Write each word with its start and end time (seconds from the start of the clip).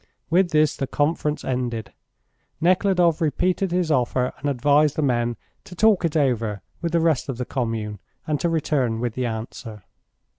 With 0.31 0.49
this 0.49 0.75
the 0.75 0.87
conference 0.87 1.45
ended. 1.45 1.93
Nekhludoff 2.59 3.21
repeated 3.21 3.71
his 3.71 3.91
offer, 3.91 4.33
and 4.39 4.49
advised 4.49 4.95
the 4.95 5.03
men 5.03 5.37
to 5.65 5.75
talk 5.75 6.03
it 6.03 6.17
over 6.17 6.63
with 6.81 6.91
the 6.93 6.99
rest 6.99 7.29
of 7.29 7.37
the 7.37 7.45
commune 7.45 7.99
and 8.25 8.39
to 8.39 8.49
return 8.49 8.99
with 8.99 9.13
the 9.13 9.27
answer. 9.27 9.83